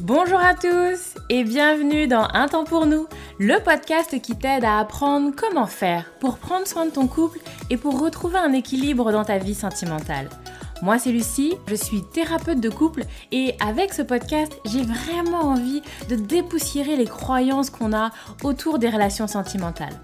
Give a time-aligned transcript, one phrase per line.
[0.00, 3.06] Bonjour à tous et bienvenue dans Un temps pour nous,
[3.38, 7.76] le podcast qui t'aide à apprendre comment faire pour prendre soin de ton couple et
[7.76, 10.28] pour retrouver un équilibre dans ta vie sentimentale.
[10.84, 15.80] Moi c'est Lucie, je suis thérapeute de couple et avec ce podcast j'ai vraiment envie
[16.10, 18.10] de dépoussiérer les croyances qu'on a
[18.42, 19.98] autour des relations sentimentales.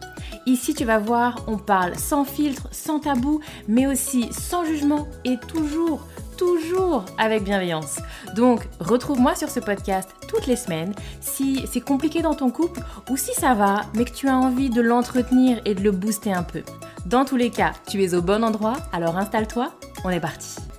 [0.47, 5.37] Ici tu vas voir, on parle sans filtre, sans tabou, mais aussi sans jugement et
[5.37, 6.01] toujours
[6.39, 7.99] toujours avec bienveillance.
[8.35, 13.19] Donc, retrouve-moi sur ce podcast toutes les semaines si c'est compliqué dans ton couple ou
[13.19, 16.43] si ça va, mais que tu as envie de l'entretenir et de le booster un
[16.43, 16.63] peu.
[17.05, 19.75] Dans tous les cas, tu es au bon endroit, alors installe-toi,
[20.05, 20.70] on est parti.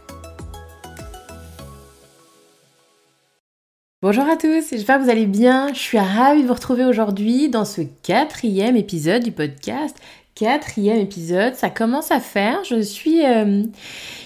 [4.03, 5.71] Bonjour à tous, j'espère que vous allez bien.
[5.75, 9.95] Je suis ravie de vous retrouver aujourd'hui dans ce quatrième épisode du podcast
[10.33, 11.53] quatrième épisode.
[11.53, 12.63] Ça commence à faire.
[12.63, 13.63] Je suis, euh,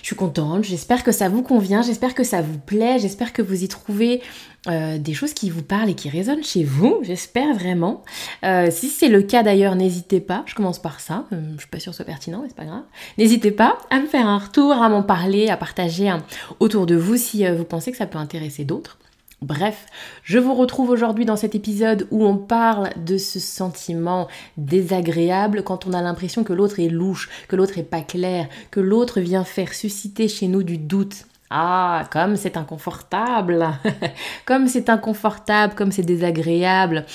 [0.01, 0.63] je suis contente.
[0.63, 1.81] J'espère que ça vous convient.
[1.81, 2.99] J'espère que ça vous plaît.
[2.99, 4.21] J'espère que vous y trouvez
[4.67, 6.99] euh, des choses qui vous parlent et qui résonnent chez vous.
[7.01, 8.03] J'espère vraiment.
[8.45, 10.43] Euh, si c'est le cas d'ailleurs, n'hésitez pas.
[10.45, 11.25] Je commence par ça.
[11.31, 12.83] je suis pas sûre que ce soit pertinent, mais c'est pas grave.
[13.17, 16.13] N'hésitez pas à me faire un retour, à m'en parler, à partager
[16.61, 18.99] autour de vous si vous pensez que ça peut intéresser d'autres.
[19.41, 19.85] Bref,
[20.23, 25.85] je vous retrouve aujourd'hui dans cet épisode où on parle de ce sentiment désagréable quand
[25.85, 29.43] on a l'impression que l'autre est louche, que l'autre est pas clair, que l'autre vient
[29.43, 31.25] faire susciter chez nous du doute.
[31.49, 33.67] Ah, comme c'est inconfortable,
[34.45, 37.05] comme c'est inconfortable, comme c'est désagréable.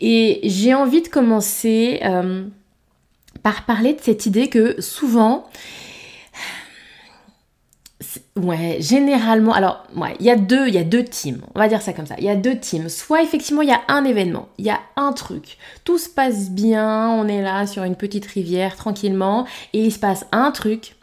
[0.00, 2.44] Et j'ai envie de commencer euh,
[3.42, 5.46] par parler de cette idée que souvent,
[8.36, 11.40] Ouais, généralement, alors, ouais, il y a deux, il y a deux teams.
[11.54, 12.16] On va dire ça comme ça.
[12.18, 12.88] Il y a deux teams.
[12.88, 15.56] Soit effectivement, il y a un événement, il y a un truc.
[15.84, 20.00] Tout se passe bien, on est là sur une petite rivière tranquillement, et il se
[20.00, 20.96] passe un truc.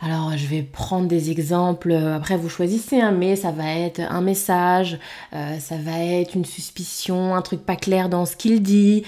[0.00, 1.92] Alors, je vais prendre des exemples.
[1.92, 4.98] Après, vous choisissez, hein, mais ça va être un message,
[5.32, 9.04] euh, ça va être une suspicion, un truc pas clair dans ce qu'il dit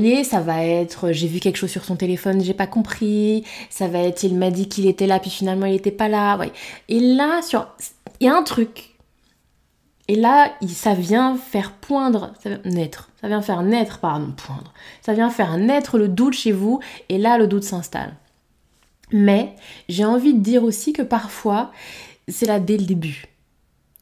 [0.00, 3.44] voyez, ça va être j'ai vu quelque chose sur son téléphone, j'ai pas compris.
[3.70, 6.38] Ça va être il m'a dit qu'il était là, puis finalement il était pas là.
[6.88, 7.66] Et là, sur
[8.20, 8.94] il y a un truc.
[10.08, 14.72] Et là, ça vient faire poindre, ça vient naître, ça vient faire naître, pardon, poindre.
[15.02, 18.14] Ça vient faire naître le doute chez vous, et là, le doute s'installe.
[19.12, 19.54] Mais
[19.88, 21.72] j'ai envie de dire aussi que parfois,
[22.28, 23.26] c'est là dès le début.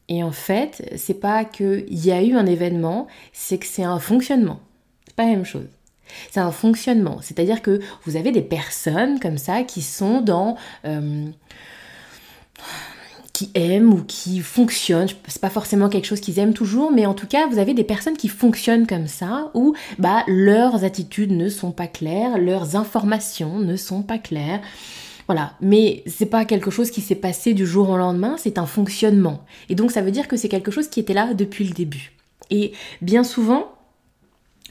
[0.07, 3.99] Et en fait, c'est pas qu'il y a eu un événement, c'est que c'est un
[3.99, 4.59] fonctionnement.
[5.07, 5.67] C'est pas la même chose.
[6.31, 7.19] C'est un fonctionnement.
[7.21, 10.55] C'est-à-dire que vous avez des personnes comme ça qui sont dans...
[10.85, 11.27] Euh,
[13.35, 17.13] qui aiment ou qui fonctionnent, c'est pas forcément quelque chose qu'ils aiment toujours, mais en
[17.13, 21.49] tout cas, vous avez des personnes qui fonctionnent comme ça, où bah, leurs attitudes ne
[21.49, 24.61] sont pas claires, leurs informations ne sont pas claires.
[25.27, 28.65] Voilà, mais c'est pas quelque chose qui s'est passé du jour au lendemain, c'est un
[28.65, 29.43] fonctionnement.
[29.67, 32.13] Et donc ça veut dire que c'est quelque chose qui était là depuis le début.
[32.51, 33.65] Et bien souvent,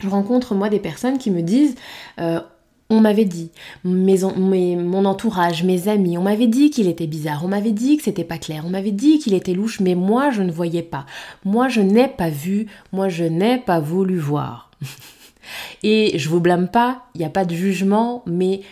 [0.01, 1.75] je rencontre moi des personnes qui me disent
[2.19, 2.41] euh,
[2.95, 3.51] on m'avait dit,
[3.85, 8.03] mes, mon entourage, mes amis, on m'avait dit qu'il était bizarre, on m'avait dit que
[8.03, 11.07] c'était pas clair, on m'avait dit qu'il était louche, mais moi je ne voyais pas.
[11.45, 14.71] Moi je n'ai pas vu, moi je n'ai pas voulu voir.
[15.83, 18.63] Et je vous blâme pas, il n'y a pas de jugement, mais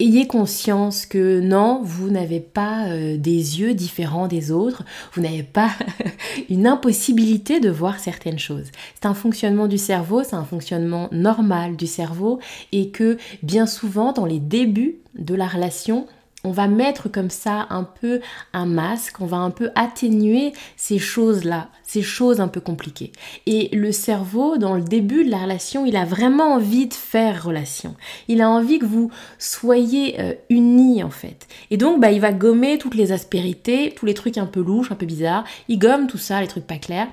[0.00, 5.42] ayez conscience que non, vous n'avez pas euh, des yeux différents des autres, vous n'avez
[5.42, 5.70] pas
[6.50, 8.70] une impossibilité de voir certaines choses.
[8.94, 12.40] C'est un fonctionnement du cerveau, c'est un fonctionnement normal du cerveau
[12.72, 16.06] et que bien souvent dans les débuts de la relation,
[16.44, 18.20] on va mettre comme ça un peu
[18.52, 23.12] un masque, on va un peu atténuer ces choses-là, ces choses un peu compliquées.
[23.46, 27.44] Et le cerveau, dans le début de la relation, il a vraiment envie de faire
[27.44, 27.94] relation.
[28.28, 31.46] Il a envie que vous soyez euh, unis en fait.
[31.70, 34.92] Et donc, bah, il va gommer toutes les aspérités, tous les trucs un peu louches,
[34.92, 35.44] un peu bizarres.
[35.68, 37.08] Il gomme tout ça, les trucs pas clairs,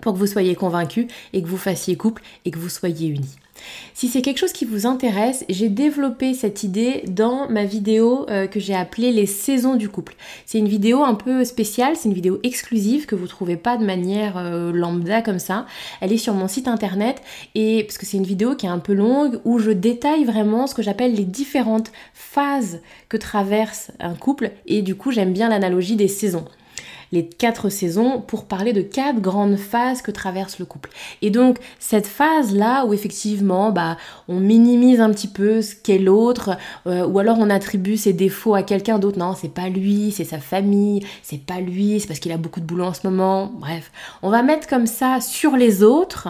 [0.00, 3.36] pour que vous soyez convaincus et que vous fassiez couple et que vous soyez unis.
[3.94, 8.46] Si c'est quelque chose qui vous intéresse, j'ai développé cette idée dans ma vidéo euh,
[8.46, 10.16] que j'ai appelée les saisons du couple.
[10.46, 13.84] C'est une vidéo un peu spéciale, c'est une vidéo exclusive que vous trouvez pas de
[13.84, 15.66] manière euh, lambda comme ça.
[16.00, 17.22] Elle est sur mon site internet
[17.54, 20.66] et parce que c'est une vidéo qui est un peu longue où je détaille vraiment
[20.66, 25.48] ce que j'appelle les différentes phases que traverse un couple et du coup j'aime bien
[25.48, 26.44] l'analogie des saisons
[27.12, 30.90] les quatre saisons pour parler de quatre grandes phases que traverse le couple.
[31.22, 33.96] Et donc cette phase-là où effectivement bah,
[34.28, 36.56] on minimise un petit peu ce qu'est l'autre,
[36.86, 40.24] euh, ou alors on attribue ses défauts à quelqu'un d'autre, non c'est pas lui, c'est
[40.24, 43.52] sa famille, c'est pas lui, c'est parce qu'il a beaucoup de boulot en ce moment,
[43.58, 43.90] bref.
[44.22, 46.28] On va mettre comme ça sur les autres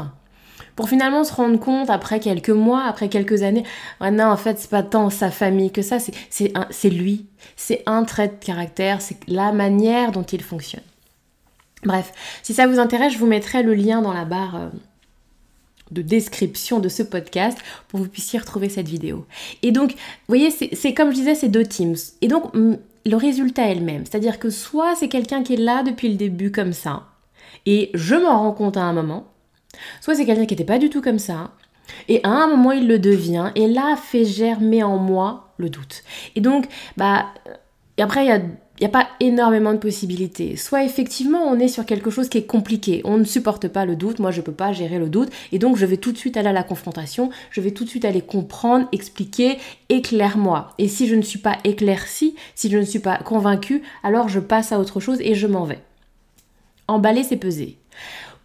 [0.76, 3.64] pour finalement se rendre compte après quelques mois, après quelques années,
[4.00, 5.98] ouais, non, en fait, c'est pas tant sa famille que ça,
[6.30, 7.26] c'est lui,
[7.56, 10.82] c'est un trait de caractère, c'est la manière dont il fonctionne.
[11.84, 12.12] Bref,
[12.42, 14.68] si ça vous intéresse, je vous mettrai le lien dans la barre euh,
[15.90, 19.26] de description de ce podcast pour que vous puissiez retrouver cette vidéo.
[19.62, 19.98] Et donc, vous
[20.28, 21.96] voyez, c'est comme je disais, c'est deux teams.
[22.22, 24.06] Et donc, le résultat est le même.
[24.06, 27.04] C'est-à-dire que soit c'est quelqu'un qui est là depuis le début comme ça,
[27.66, 29.26] et je m'en rends compte à un moment,
[30.00, 31.50] soit c'est quelqu'un qui n'était pas du tout comme ça,
[32.08, 36.02] et à un moment il le devient, et là fait germer en moi le doute.
[36.36, 36.66] Et donc,
[36.96, 37.26] bah,
[37.98, 38.40] après il y a
[38.80, 40.56] il n'y a pas énormément de possibilités.
[40.56, 43.94] Soit effectivement on est sur quelque chose qui est compliqué, on ne supporte pas le
[43.94, 46.18] doute, moi je ne peux pas gérer le doute, et donc je vais tout de
[46.18, 49.58] suite aller à la confrontation, je vais tout de suite aller comprendre, expliquer,
[49.90, 50.72] éclaire-moi.
[50.78, 54.40] Et si je ne suis pas éclaircie, si je ne suis pas convaincue, alors je
[54.40, 55.80] passe à autre chose et je m'en vais.
[56.88, 57.78] Emballer, c'est peser.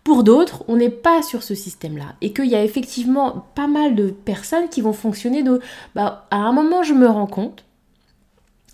[0.04, 3.96] Pour d'autres, on n'est pas sur ce système-là et qu'il y a effectivement pas mal
[3.96, 5.60] de personnes qui vont fonctionner de
[5.94, 7.66] bah, à un moment je me rends compte,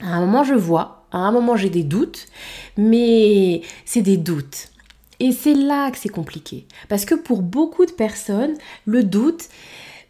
[0.01, 2.27] à un moment je vois, à un moment, j'ai des doutes,
[2.75, 4.67] mais c'est des doutes.
[5.21, 6.67] Et c'est là que c'est compliqué.
[6.89, 8.53] Parce que pour beaucoup de personnes,
[8.85, 9.45] le doute,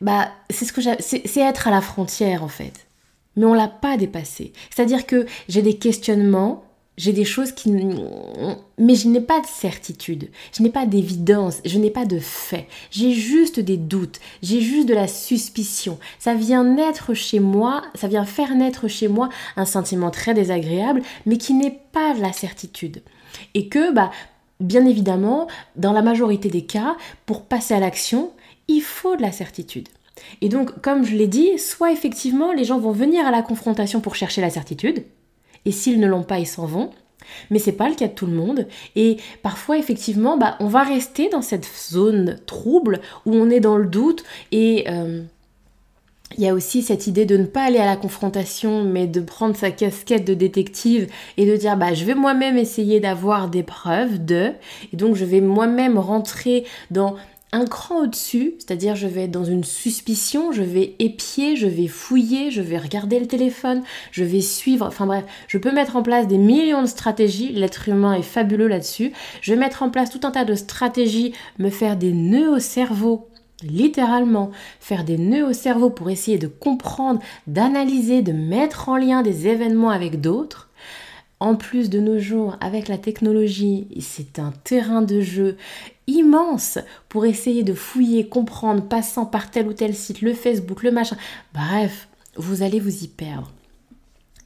[0.01, 2.87] bah, c'est ce que c'est être à la frontière en fait.
[3.35, 4.51] Mais on l'a pas dépassé.
[4.71, 6.64] C'est-à-dire que j'ai des questionnements,
[6.97, 7.71] j'ai des choses qui...
[8.77, 12.67] Mais je n'ai pas de certitude, je n'ai pas d'évidence, je n'ai pas de fait.
[12.91, 15.97] J'ai juste des doutes, j'ai juste de la suspicion.
[16.19, 21.01] Ça vient naître chez moi, ça vient faire naître chez moi un sentiment très désagréable,
[21.25, 23.01] mais qui n'est pas la certitude.
[23.53, 24.11] Et que, bah,
[24.59, 26.95] bien évidemment, dans la majorité des cas,
[27.25, 28.31] pour passer à l'action,
[28.67, 29.89] il faut de la certitude.
[30.41, 33.99] Et donc, comme je l'ai dit, soit effectivement les gens vont venir à la confrontation
[33.99, 35.03] pour chercher la certitude,
[35.65, 36.91] et s'ils ne l'ont pas, ils s'en vont.
[37.49, 38.67] Mais c'est pas le cas de tout le monde.
[38.95, 43.77] Et parfois, effectivement, bah, on va rester dans cette zone trouble où on est dans
[43.77, 44.23] le doute.
[44.51, 45.21] Et euh,
[46.37, 49.21] il y a aussi cette idée de ne pas aller à la confrontation, mais de
[49.21, 51.07] prendre sa casquette de détective
[51.37, 54.51] et de dire bah, je vais moi-même essayer d'avoir des preuves de.
[54.93, 57.15] Et donc, je vais moi-même rentrer dans
[57.55, 61.87] un cran au-dessus, c'est-à-dire je vais être dans une suspicion, je vais épier, je vais
[61.87, 66.03] fouiller, je vais regarder le téléphone, je vais suivre, enfin bref, je peux mettre en
[66.03, 70.09] place des millions de stratégies, l'être humain est fabuleux là-dessus, je vais mettre en place
[70.09, 73.29] tout un tas de stratégies, me faire des nœuds au cerveau,
[73.63, 79.21] littéralement, faire des nœuds au cerveau pour essayer de comprendre, d'analyser, de mettre en lien
[79.21, 80.69] des événements avec d'autres.
[81.39, 85.57] En plus de nos jours, avec la technologie, c'est un terrain de jeu
[86.07, 86.79] immense
[87.09, 91.17] pour essayer de fouiller, comprendre, passant par tel ou tel site, le Facebook, le machin.
[91.53, 93.51] Bref, vous allez vous y perdre.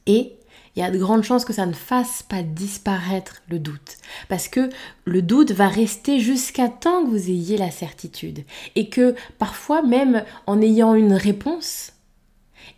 [0.06, 0.32] Et
[0.74, 3.96] il y a de grandes chances que ça ne fasse pas disparaître le doute.
[4.28, 4.70] Parce que
[5.04, 8.44] le doute va rester jusqu'à temps que vous ayez la certitude.
[8.76, 11.92] Et que parfois, même en ayant une réponse,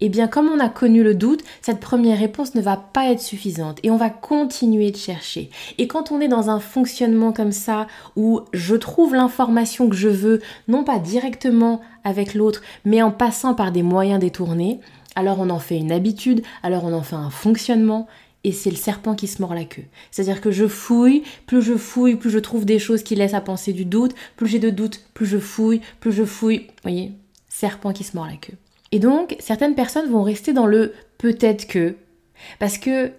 [0.04, 3.20] eh bien comme on a connu le doute, cette première réponse ne va pas être
[3.20, 5.48] suffisante et on va continuer de chercher.
[5.78, 10.08] Et quand on est dans un fonctionnement comme ça, où je trouve l'information que je
[10.08, 14.80] veux, non pas directement avec l'autre, mais en passant par des moyens détournés,
[15.14, 18.08] alors on en fait une habitude, alors on en fait un fonctionnement,
[18.42, 19.84] et c'est le serpent qui se mord la queue.
[20.10, 23.40] C'est-à-dire que je fouille, plus je fouille, plus je trouve des choses qui laissent à
[23.40, 26.66] penser du doute, plus j'ai de doute, plus je fouille, plus je fouille.
[26.66, 27.12] Vous voyez,
[27.48, 28.56] serpent qui se mord la queue.
[28.92, 31.96] Et donc, certaines personnes vont rester dans le peut-être que,
[32.58, 33.12] parce que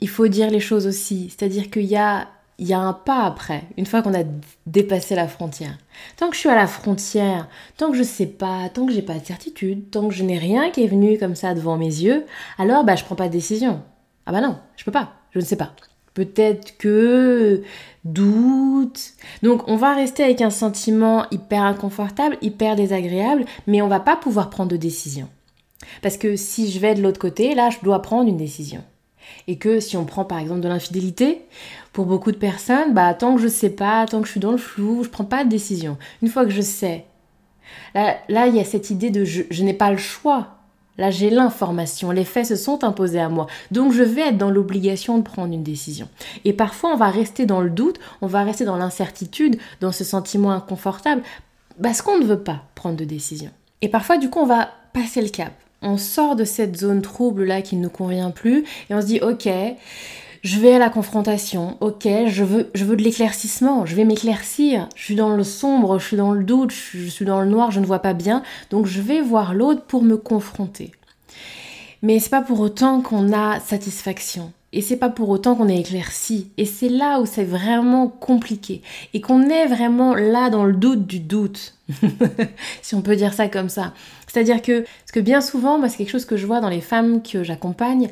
[0.00, 2.28] il faut dire les choses aussi, c'est-à-dire qu'il y a,
[2.58, 4.24] y a un pas après, une fois qu'on a
[4.66, 5.76] dépassé la frontière.
[6.16, 9.02] Tant que je suis à la frontière, tant que je sais pas, tant que j'ai
[9.02, 11.86] pas de certitude, tant que je n'ai rien qui est venu comme ça devant mes
[11.86, 12.24] yeux,
[12.58, 13.82] alors bah je prends pas de décision.
[14.26, 15.74] Ah bah non, je peux pas, je ne sais pas.
[16.14, 17.62] Peut-être que
[18.04, 19.12] doute.
[19.42, 24.16] Donc on va rester avec un sentiment hyper inconfortable, hyper désagréable, mais on va pas
[24.16, 25.28] pouvoir prendre de décision.
[26.02, 28.82] Parce que si je vais de l'autre côté, là, je dois prendre une décision.
[29.46, 31.42] Et que si on prend par exemple de l'infidélité,
[31.92, 34.52] pour beaucoup de personnes, bah tant que je sais pas, tant que je suis dans
[34.52, 35.96] le flou, je prends pas de décision.
[36.22, 37.04] Une fois que je sais,
[37.94, 40.59] là, là il y a cette idée de je n'ai pas le choix.
[41.00, 43.46] Là, j'ai l'information, les faits se sont imposés à moi.
[43.70, 46.10] Donc, je vais être dans l'obligation de prendre une décision.
[46.44, 50.04] Et parfois, on va rester dans le doute, on va rester dans l'incertitude, dans ce
[50.04, 51.22] sentiment inconfortable,
[51.82, 53.50] parce qu'on ne veut pas prendre de décision.
[53.80, 55.54] Et parfois, du coup, on va passer le cap.
[55.80, 59.20] On sort de cette zone trouble-là qui ne nous convient plus, et on se dit,
[59.20, 59.48] ok,
[60.42, 64.88] je vais à la confrontation, ok, je veux, je veux de l'éclaircissement, je vais m'éclaircir,
[64.96, 67.70] je suis dans le sombre, je suis dans le doute, je suis dans le noir,
[67.70, 70.92] je ne vois pas bien, donc je vais voir l'autre pour me confronter.
[72.02, 74.52] Mais c'est pas pour autant qu'on a satisfaction.
[74.72, 76.48] Et c'est pas pour autant qu'on est éclairci.
[76.56, 78.82] Et c'est là où c'est vraiment compliqué.
[79.14, 81.74] Et qu'on est vraiment là dans le doute du doute.
[82.82, 83.92] si on peut dire ça comme ça.
[84.28, 86.80] C'est-à-dire que, parce que bien souvent, moi c'est quelque chose que je vois dans les
[86.80, 88.10] femmes que j'accompagne,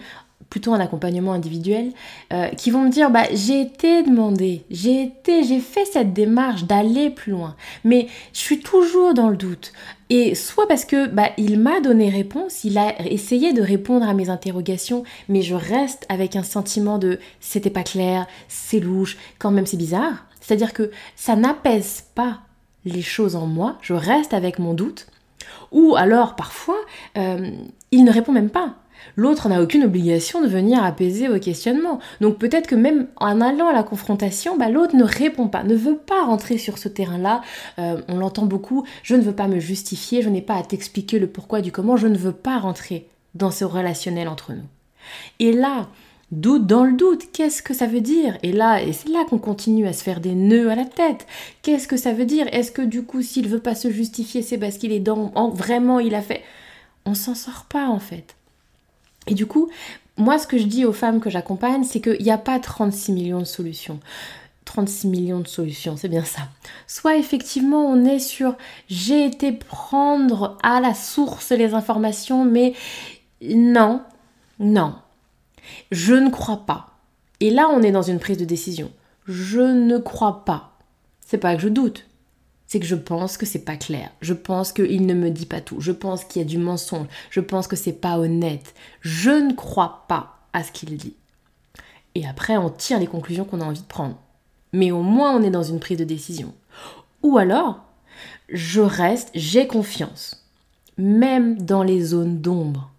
[0.51, 1.93] plutôt un accompagnement individuel,
[2.33, 6.65] euh, qui vont me dire bah j'ai été demandé, j'ai été, j'ai fait cette démarche
[6.65, 9.73] d'aller plus loin, mais je suis toujours dans le doute.
[10.11, 14.15] Et soit parce que bah il m'a donné réponse, il a essayé de répondre à
[14.15, 19.51] mes interrogations, mais je reste avec un sentiment de c'était pas clair, c'est louche, quand
[19.51, 20.25] même c'est bizarre.
[20.41, 22.39] C'est-à-dire que ça n'apaise pas
[22.87, 25.09] les choses en moi, je reste avec mon doute.
[25.73, 26.79] Ou alors parfois,
[27.19, 27.51] euh,
[27.91, 28.75] il ne répond même pas.
[29.17, 31.99] L'autre n'a aucune obligation de venir apaiser vos questionnements.
[32.21, 35.75] Donc peut-être que même en allant à la confrontation, bah, l'autre ne répond pas, ne
[35.75, 37.43] veut pas rentrer sur ce terrain-là.
[37.79, 41.19] Euh, on l'entend beaucoup, je ne veux pas me justifier, je n'ai pas à t'expliquer
[41.19, 44.67] le pourquoi du comment, je ne veux pas rentrer dans ce relationnel entre nous.
[45.39, 45.89] Et là,
[46.33, 48.37] doute dans le doute, qu'est-ce que ça veut dire?
[48.43, 51.27] Et là, et c'est là qu'on continue à se faire des nœuds à la tête.
[51.63, 52.47] Qu'est-ce que ça veut dire?
[52.53, 56.01] Est-ce que du coup, s'il veut pas se justifier, c'est parce qu'il est dans, vraiment,
[56.01, 56.43] il a fait?
[57.07, 58.37] On s'en sort pas en fait.
[59.29, 59.71] Et du coup,
[60.17, 63.13] moi, ce que je dis aux femmes que j'accompagne, c'est qu'il n'y a pas 36
[63.13, 64.01] millions de solutions.
[64.69, 66.43] 36 millions de solutions, c'est bien ça.
[66.87, 68.55] Soit effectivement on est sur
[68.91, 72.75] j'ai été prendre à la source les informations, mais
[73.41, 74.03] non,
[74.59, 74.95] non,
[75.91, 76.91] je ne crois pas.
[77.41, 78.93] Et là on est dans une prise de décision.
[79.27, 80.73] Je ne crois pas.
[81.21, 82.07] C'est pas que je doute,
[82.69, 84.11] c'est que je pense que c'est pas clair.
[84.21, 85.81] Je pense qu'il ne me dit pas tout.
[85.81, 87.07] Je pense qu'il y a du mensonge.
[87.31, 88.75] Je pense que c'est pas honnête.
[89.01, 91.17] Je ne crois pas à ce qu'il dit.
[92.15, 94.19] Et après, on tire les conclusions qu'on a envie de prendre.
[94.75, 96.55] Mais au moins, on est dans une prise de décision.
[97.23, 97.81] Ou alors,
[98.51, 100.47] je reste, j'ai confiance.
[100.99, 102.91] Même dans les zones d'ombre.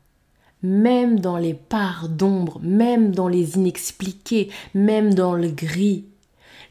[0.63, 6.05] Même dans les parts d'ombre, même dans les inexpliqués, même dans le gris,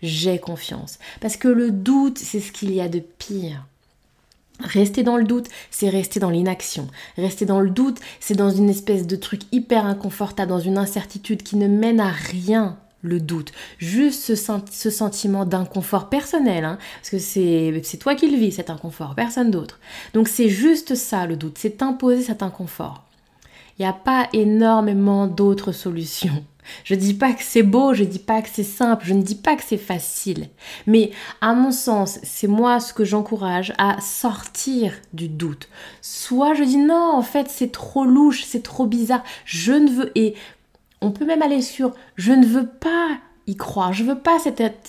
[0.03, 0.99] j'ai confiance.
[1.21, 3.67] Parce que le doute, c'est ce qu'il y a de pire.
[4.61, 6.89] Rester dans le doute, c'est rester dans l'inaction.
[7.17, 11.43] Rester dans le doute, c'est dans une espèce de truc hyper inconfortable, dans une incertitude
[11.43, 17.19] qui ne mène à rien le doute, juste ce, sentiment d'inconfort personnel, hein, parce que
[17.19, 19.79] c'est toi qui le vis, cet inconfort, personne d'autre.
[20.15, 23.05] Donc c'est juste ça le doute, c'est imposer cet inconfort.
[23.79, 26.45] Il n'y a pas énormément d'autres solutions.
[26.85, 29.35] Je dis pas que c'est beau, je dis pas que c'est simple, je ne dis
[29.35, 30.49] pas que c'est facile.
[30.87, 31.11] Mais
[31.41, 35.69] à mon sens, c'est moi ce que j'encourage à sortir du doute.
[36.03, 40.19] Soit je dis non, en fait, c'est trop louche, c'est trop bizarre, je ne veux
[40.19, 40.35] et
[41.01, 44.39] on peut même aller sur je ne veux pas y croire, je veux pas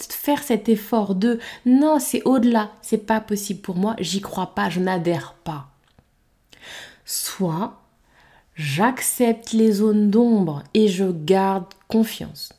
[0.09, 4.69] faire cet effort de non, c'est au-delà, c'est pas possible pour moi, j'y crois pas,
[4.69, 5.69] je n'adhère pas.
[7.05, 7.79] Soit
[8.59, 12.49] J'accepte les zones d'ombre et je garde confiance.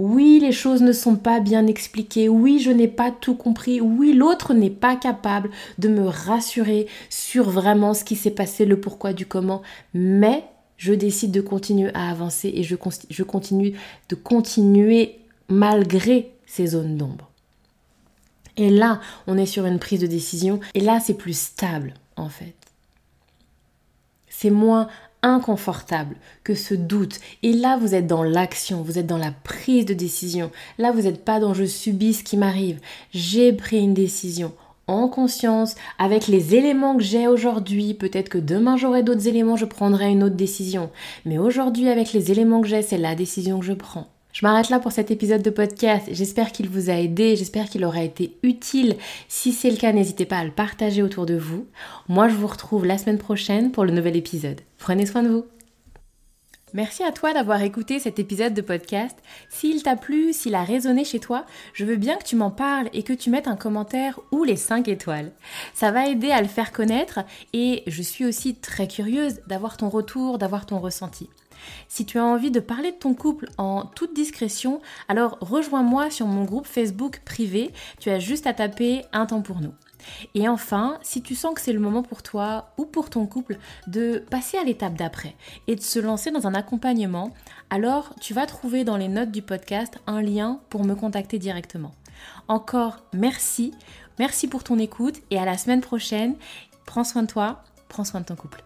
[0.00, 2.28] Oui, les choses ne sont pas bien expliquées.
[2.28, 3.80] Oui, je n'ai pas tout compris.
[3.80, 8.80] Oui, l'autre n'est pas capable de me rassurer sur vraiment ce qui s'est passé, le
[8.80, 9.62] pourquoi du comment.
[9.94, 10.42] Mais
[10.76, 17.30] je décide de continuer à avancer et je, continue de continuer malgré ces zones d'ombre.
[18.56, 22.28] Et là, on est sur une prise de décision et là, c'est plus stable en
[22.28, 22.65] fait
[24.38, 24.88] c'est moins
[25.22, 27.20] inconfortable que ce doute.
[27.42, 30.50] Et là, vous êtes dans l'action, vous êtes dans la prise de décision.
[30.78, 32.80] Là, vous n'êtes pas dans je subis ce qui m'arrive.
[33.12, 34.52] J'ai pris une décision
[34.88, 37.92] en conscience, avec les éléments que j'ai aujourd'hui.
[37.94, 40.90] Peut-être que demain j'aurai d'autres éléments, je prendrai une autre décision.
[41.24, 44.06] Mais aujourd'hui, avec les éléments que j'ai, c'est la décision que je prends.
[44.36, 46.08] Je m'arrête là pour cet épisode de podcast.
[46.10, 48.96] J'espère qu'il vous a aidé, j'espère qu'il aura été utile.
[49.28, 51.66] Si c'est le cas, n'hésitez pas à le partager autour de vous.
[52.10, 54.60] Moi, je vous retrouve la semaine prochaine pour le nouvel épisode.
[54.76, 55.46] Prenez soin de vous.
[56.74, 59.16] Merci à toi d'avoir écouté cet épisode de podcast.
[59.48, 62.90] S'il t'a plu, s'il a résonné chez toi, je veux bien que tu m'en parles
[62.92, 65.32] et que tu mettes un commentaire ou les 5 étoiles.
[65.72, 67.20] Ça va aider à le faire connaître
[67.54, 71.30] et je suis aussi très curieuse d'avoir ton retour, d'avoir ton ressenti.
[71.88, 76.26] Si tu as envie de parler de ton couple en toute discrétion, alors rejoins-moi sur
[76.26, 77.72] mon groupe Facebook privé.
[78.00, 79.72] Tu as juste à taper un temps pour nous.
[80.34, 83.58] Et enfin, si tu sens que c'est le moment pour toi ou pour ton couple
[83.86, 85.34] de passer à l'étape d'après
[85.66, 87.32] et de se lancer dans un accompagnement,
[87.70, 91.92] alors tu vas trouver dans les notes du podcast un lien pour me contacter directement.
[92.48, 93.72] Encore merci,
[94.18, 96.36] merci pour ton écoute et à la semaine prochaine.
[96.86, 98.62] Prends soin de toi, prends soin de ton couple.